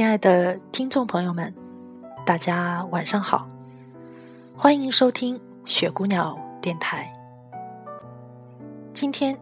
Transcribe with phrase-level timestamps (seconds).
[0.00, 1.52] 亲爱的听众朋友们，
[2.24, 3.46] 大家晚上好，
[4.56, 7.12] 欢迎收听雪姑娘电台。
[8.94, 9.38] 今天，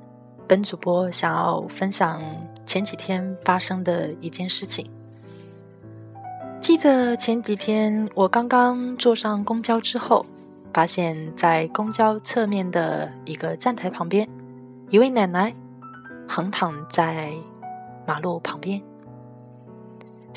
[0.48, 2.20] 本主播想要分享
[2.66, 4.90] 前几天发生的一件事情。
[6.60, 10.26] 记得前几天我刚刚坐上公交之后，
[10.74, 14.28] 发现在公交侧面的一个站台旁边，
[14.90, 15.54] 一位奶奶
[16.26, 17.32] 横躺在
[18.04, 18.82] 马路旁边。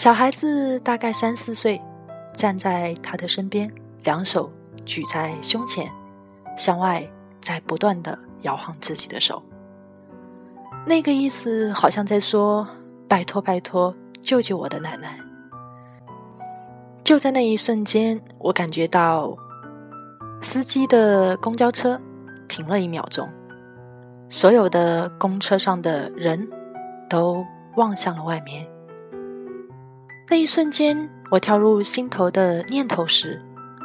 [0.01, 1.79] 小孩子大概三四岁，
[2.33, 3.71] 站在他的身边，
[4.03, 4.51] 两手
[4.83, 5.91] 举在胸前，
[6.57, 7.07] 向外
[7.39, 9.43] 在不断的摇晃自己的手。
[10.87, 12.67] 那个意思好像在说
[13.07, 15.19] ：“拜托，拜托，救救我的奶奶！”
[17.05, 19.37] 就在那一瞬间，我感觉到
[20.41, 22.01] 司机的公交车
[22.47, 23.29] 停了一秒钟，
[24.29, 26.49] 所有的公车上的人
[27.07, 28.67] 都望向了外面。
[30.31, 33.43] 那一瞬间，我跳入心头的念头是：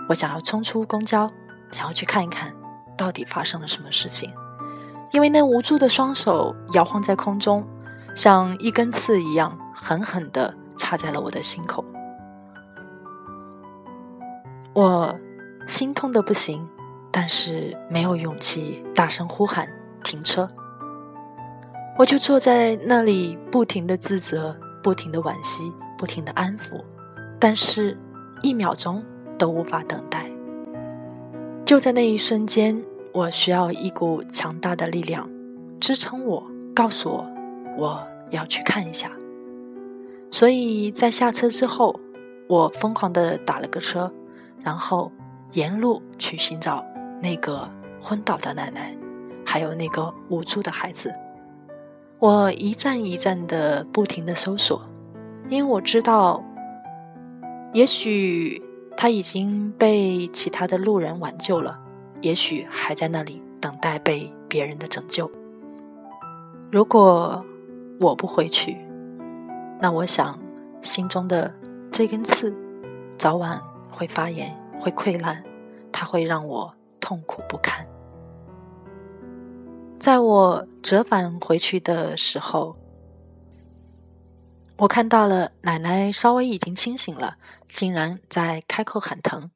[0.09, 1.29] 我想要冲出公交，
[1.73, 2.55] 想要去看一看，
[2.97, 4.33] 到底发生了什么事情。
[5.11, 7.67] 因为那无助的双手摇晃在空中，
[8.15, 11.85] 像一根刺一样，狠狠地插在了我的心口。
[14.73, 15.19] 我
[15.67, 16.65] 心痛的不行，
[17.11, 19.69] 但是没有勇气大声呼喊
[20.05, 20.47] 停车。
[21.99, 25.73] 我就坐在那里，不停的自责，不停的惋惜。
[25.97, 26.83] 不停的安抚，
[27.39, 27.97] 但是，
[28.43, 29.05] 一秒钟
[29.39, 30.27] 都无法等待。
[31.65, 32.81] 就在那一瞬间，
[33.13, 35.29] 我需要一股强大的力量
[35.81, 37.27] 支撑我，告诉我
[37.77, 39.11] 我要去看一下。
[40.31, 41.99] 所以在下车之后，
[42.49, 44.13] 我疯狂的打了个车，
[44.63, 45.11] 然后
[45.53, 46.85] 沿路去寻找
[47.23, 47.69] 那个
[48.01, 48.97] 昏倒的奶奶，
[49.45, 51.13] 还有那个无助的孩子。
[52.19, 54.83] 我一站一站的不停的搜索。
[55.49, 56.43] 因为我知道，
[57.73, 58.61] 也许
[58.97, 61.79] 他已经被其他的路人挽救了，
[62.21, 65.31] 也许还在那里等待被别人的拯救。
[66.73, 67.45] 如果
[68.01, 68.77] 我不回去，
[69.81, 70.37] 那我想
[70.83, 71.55] 心中的
[71.93, 72.53] 这根刺
[73.17, 75.45] 早晚会发炎，会溃烂，
[75.93, 77.87] 它会让我痛苦不堪。
[80.01, 82.77] 在我折返回去的时候。
[84.79, 89.51] 我看到了奶奶稍微已经清醒了，竟然在开口喊疼。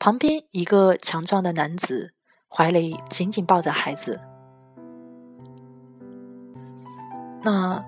[0.00, 2.12] 旁边一个强壮的男子
[2.48, 4.20] 怀里紧紧抱着孩子。
[7.40, 7.84] 那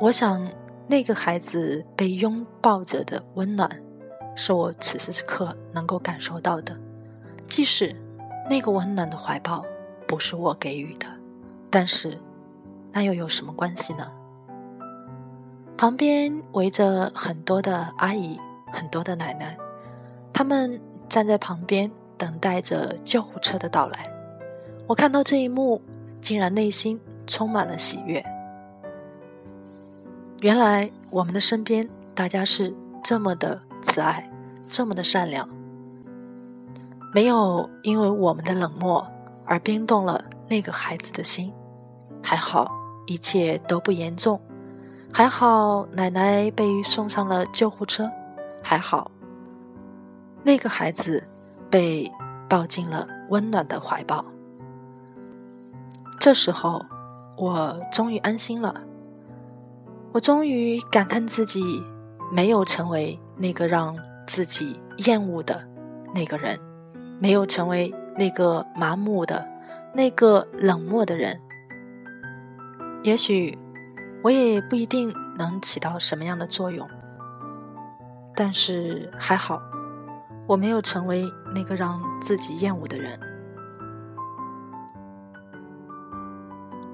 [0.00, 0.50] 我想，
[0.88, 3.80] 那个孩子被拥抱着的温暖，
[4.34, 6.76] 是我此时此刻能够感受到的。
[7.48, 7.94] 即使
[8.50, 9.64] 那个温暖的怀抱
[10.08, 11.06] 不是我给予的，
[11.70, 12.20] 但是
[12.90, 14.08] 那又有什么关系呢？
[15.76, 18.38] 旁边围着很多的阿姨，
[18.72, 19.56] 很多的奶奶，
[20.32, 24.08] 他们站在旁边等待着救护车的到来。
[24.86, 25.82] 我看到这一幕，
[26.20, 28.24] 竟然内心充满了喜悦。
[30.40, 34.30] 原来我们的身边，大家是这么的慈爱，
[34.68, 35.48] 这么的善良，
[37.12, 39.06] 没有因为我们的冷漠
[39.44, 41.52] 而冰冻了那个孩子的心。
[42.22, 42.70] 还好，
[43.06, 44.40] 一切都不严重。
[45.14, 48.10] 还好，奶奶被送上了救护车。
[48.62, 49.10] 还好，
[50.42, 51.22] 那个孩子
[51.68, 52.10] 被
[52.48, 54.24] 抱进了温暖的怀抱。
[56.18, 56.82] 这时候，
[57.36, 58.82] 我终于安心了。
[60.12, 61.82] 我终于感叹自己
[62.32, 63.94] 没有成为那个让
[64.26, 65.68] 自己厌恶的
[66.14, 66.58] 那个人，
[67.18, 69.46] 没有成为那个麻木的、
[69.92, 71.38] 那个冷漠的人。
[73.02, 73.58] 也许。
[74.22, 76.88] 我也不一定能起到什么样的作用，
[78.36, 79.60] 但是还好，
[80.46, 83.18] 我没有成为那个让自己厌恶的人，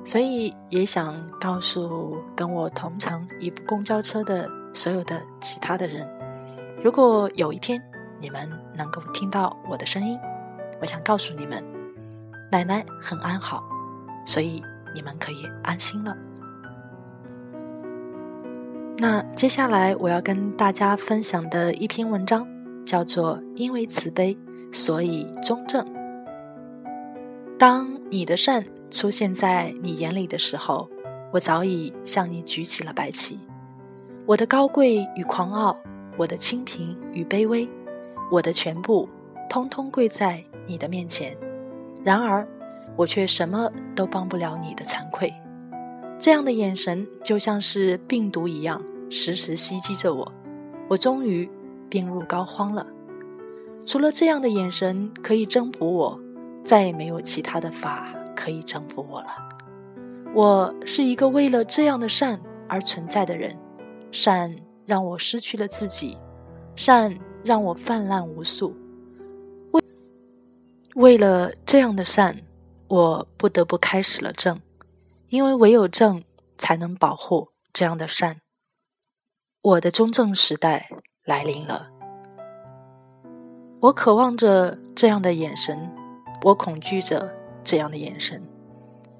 [0.05, 6.09] 所以也想告诉跟我同乘一部公交车的所有的其他的人，
[6.83, 7.83] 如果有一天
[8.21, 10.19] 你们能够听到我的声音，
[10.81, 11.63] 我想告诉你们，
[12.51, 13.63] 奶奶很安好，
[14.25, 14.63] 所以
[14.95, 16.17] 你们可以安心了。
[19.01, 22.45] 那接下来我要跟大家分享的一篇文章，
[22.85, 24.37] 叫做《因为慈悲，
[24.73, 25.87] 所以中正》。
[27.57, 30.91] 当你的善出现在你眼里的时候，
[31.31, 33.39] 我早已向你举起了白旗。
[34.27, 35.79] 我的高贵与狂傲，
[36.17, 37.69] 我的清贫与卑微，
[38.33, 39.09] 我的全部，
[39.49, 41.37] 通通跪在你的面前。
[42.03, 42.45] 然而，
[42.97, 45.33] 我却什么都帮不了你的惭愧。
[46.19, 50.33] 这样的眼神就像是病毒一样，时时袭击着我。
[50.89, 51.49] 我终于
[51.89, 52.87] 病入膏肓了。
[53.87, 56.21] 除了这样的眼神可以征服我，
[56.65, 59.29] 再也没有其他的法可以征服我了。
[60.35, 63.57] 我是一个为了这样的善而存在的人，
[64.11, 64.55] 善
[64.85, 66.17] 让我失去了自己，
[66.75, 68.75] 善让我泛滥无数。
[69.71, 69.83] 为
[70.97, 72.37] 为了这样的善，
[72.89, 74.61] 我不得不开始了正。
[75.31, 76.25] 因为唯有正，
[76.57, 78.41] 才能保护这样的善。
[79.61, 80.89] 我的中正时代
[81.25, 81.91] 来临了，
[83.81, 85.91] 我渴望着这样的眼神，
[86.45, 88.43] 我恐惧着这样的眼神，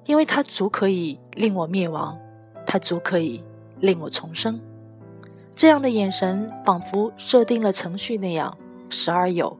[0.05, 2.17] 因为它足可以令我灭亡，
[2.65, 3.43] 它足可以
[3.79, 4.59] 令我重生。
[5.55, 8.57] 这样的眼神仿佛设定了程序那样，
[8.89, 9.59] 时而有，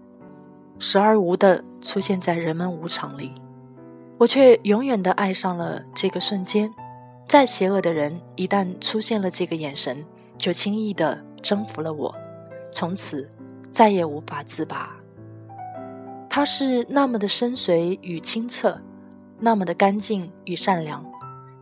[0.79, 3.33] 时而无的出现在人们无常里。
[4.19, 6.71] 我却永远的爱上了这个瞬间。
[7.25, 10.03] 再邪恶的人，一旦出现了这个眼神，
[10.37, 12.13] 就轻易的征服了我，
[12.69, 13.29] 从此
[13.71, 14.93] 再也无法自拔。
[16.29, 18.81] 他是那么的深邃与清澈，
[19.39, 21.05] 那么的干净与善良。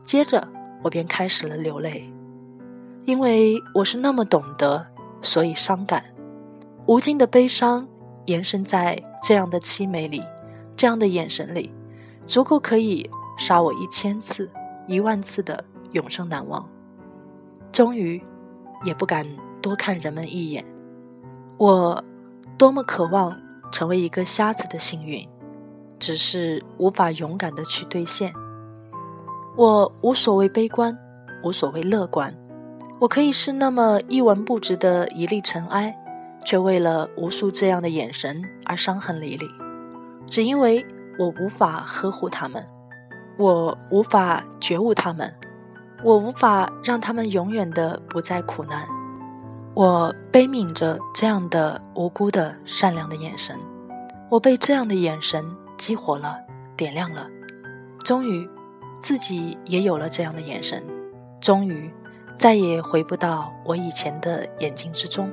[0.04, 0.48] 接着，
[0.82, 2.12] 我便开始了流泪，
[3.06, 4.88] 因为我是那么懂得，
[5.22, 6.04] 所以伤感。
[6.88, 7.88] 无尽的悲伤
[8.26, 10.24] 延伸在这样的凄美里，
[10.76, 11.72] 这样的眼神里。
[12.28, 14.50] 足够可以杀我一千次、
[14.86, 15.64] 一万次的
[15.94, 16.68] 永生难忘。
[17.72, 18.22] 终于，
[18.84, 19.26] 也不敢
[19.62, 20.64] 多看人们一眼。
[21.58, 22.04] 我
[22.58, 23.36] 多么渴望
[23.72, 25.26] 成为一个瞎子的幸运，
[25.98, 28.34] 只是无法勇敢的去兑现。
[29.56, 30.98] 我无所谓悲观，
[31.44, 32.38] 无所谓乐观。
[33.00, 35.98] 我可以是那么一文不值的一粒尘埃，
[36.44, 39.48] 却为了无数这样的眼神而伤痕累累，
[40.30, 40.86] 只因为。
[41.18, 42.64] 我无法呵护他们，
[43.38, 45.34] 我无法觉悟他们，
[46.04, 48.88] 我无法让他们永远的不再苦难。
[49.74, 53.56] 我悲悯着这样的无辜的善良的眼神，
[54.30, 55.46] 我被这样的眼神
[55.78, 56.38] 激活了，
[56.76, 57.28] 点亮了。
[58.04, 58.50] 终于，
[59.00, 60.84] 自己也有了这样的眼神。
[61.40, 61.92] 终于，
[62.36, 65.32] 再也回不到我以前的眼睛之中。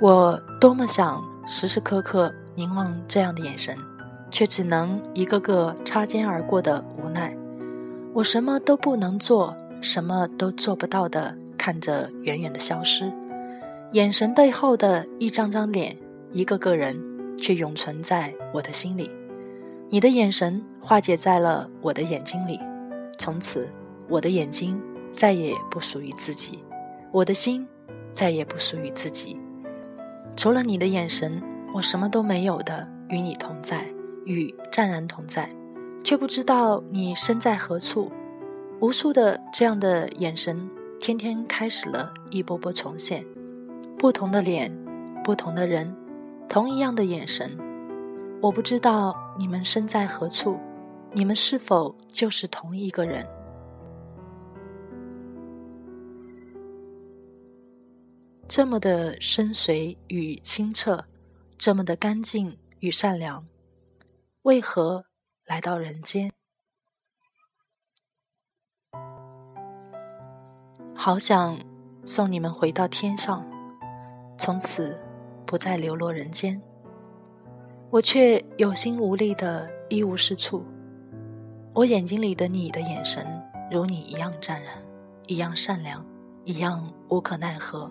[0.00, 3.76] 我多么想时时刻刻凝望这样的眼神。
[4.30, 7.36] 却只能一个个擦肩而过的无奈，
[8.12, 13.12] 我什么都不能做，什么都做不到的看着远远的消失，
[13.92, 15.96] 眼神背后的一张张脸，
[16.32, 16.98] 一个个人，
[17.38, 19.10] 却永存在我的心里。
[19.88, 22.60] 你的眼神化解在了我的眼睛里，
[23.18, 23.68] 从此
[24.08, 24.80] 我的眼睛
[25.12, 26.58] 再也不属于自己，
[27.12, 27.66] 我的心
[28.12, 29.38] 再也不属于自己。
[30.36, 31.40] 除了你的眼神，
[31.72, 33.86] 我什么都没有的，与你同在。
[34.26, 35.48] 与湛然同在，
[36.04, 38.12] 却不知道你身在何处。
[38.80, 40.68] 无数的这样的眼神，
[41.00, 43.24] 天天开始了一波波重现。
[43.98, 44.70] 不同的脸，
[45.24, 45.96] 不同的人，
[46.46, 47.56] 同一样的眼神。
[48.42, 50.58] 我不知道你们身在何处，
[51.12, 53.26] 你们是否就是同一个人？
[58.46, 61.02] 这么的深邃与清澈，
[61.56, 63.44] 这么的干净与善良。
[64.46, 65.06] 为何
[65.44, 66.30] 来到人间？
[70.94, 71.58] 好想
[72.04, 73.44] 送你们回到天上，
[74.38, 74.96] 从此
[75.44, 76.62] 不再流落人间。
[77.90, 80.64] 我却有心无力的一无是处。
[81.74, 83.26] 我眼睛里的你的眼神，
[83.68, 84.80] 如你一样湛然，
[85.26, 86.06] 一样善良，
[86.44, 87.90] 一样无可奈何。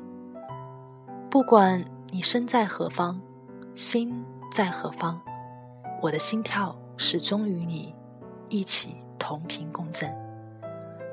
[1.29, 3.19] 不管你身在何方，
[3.75, 5.21] 心在何方。
[6.01, 7.95] 我的心跳始终与你
[8.49, 10.13] 一起同频共振，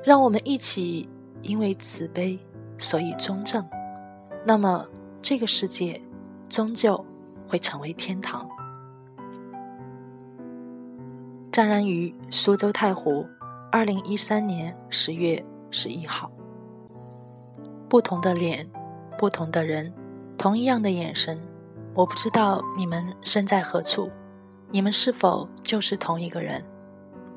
[0.03, 1.09] 让我们一起
[1.41, 2.39] 因为慈悲，
[2.77, 3.67] 所以中正。
[4.45, 4.85] 那么，
[5.21, 6.01] 这个世界
[6.49, 7.03] 终究
[7.47, 8.47] 会成为天堂。
[11.51, 13.25] 湛然于苏州太湖，
[13.71, 16.31] 二零一三年十月十一号。
[17.87, 18.69] 不同的脸，
[19.17, 19.93] 不同的人，
[20.37, 21.39] 同一样的眼神。
[21.95, 24.09] 我不知道你们身在何处。
[24.73, 26.65] 你们是否就是同一个人？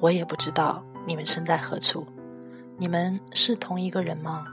[0.00, 2.06] 我也不知道你们身在何处？
[2.78, 4.46] 你们是同一个人吗？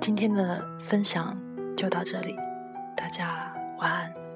[0.00, 1.38] 今天的分享
[1.76, 2.34] 就到这里，
[2.96, 4.29] 大家晚安。